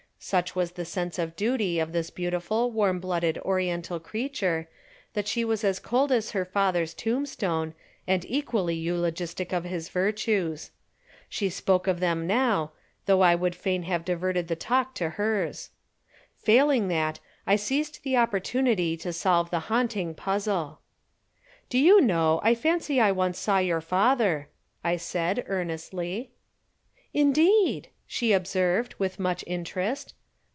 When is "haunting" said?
19.73-20.13